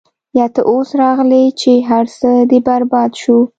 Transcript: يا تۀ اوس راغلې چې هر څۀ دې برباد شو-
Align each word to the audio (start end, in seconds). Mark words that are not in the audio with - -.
يا 0.37 0.45
تۀ 0.55 0.61
اوس 0.69 0.89
راغلې 1.01 1.43
چې 1.61 1.71
هر 1.89 2.05
څۀ 2.17 2.31
دې 2.49 2.59
برباد 2.67 3.11
شو- 3.21 3.35